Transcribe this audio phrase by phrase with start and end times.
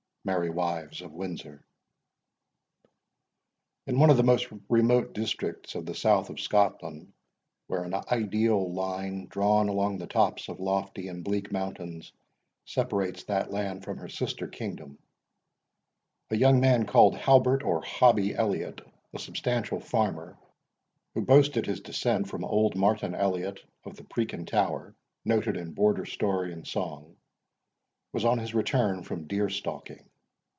[0.23, 1.63] MERRY WIVES OF WINDSOR.
[3.87, 7.11] In one of the most remote districts of the south of Scotland,
[7.65, 12.13] where an ideal line, drawn along the tops of lofty and bleak mountains,
[12.65, 14.99] separates that land from her sister kingdom,
[16.29, 18.79] a young man, called Halbert, or Hobbie Elliot,
[19.13, 20.37] a substantial farmer,
[21.15, 24.93] who boasted his descent from old Martin Elliot of the Preakin tower,
[25.25, 27.15] noted in Border story and song,
[28.13, 30.05] was on his return from deer stalking.